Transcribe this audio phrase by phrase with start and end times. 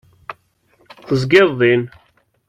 [1.07, 1.81] Tezgiḍ din.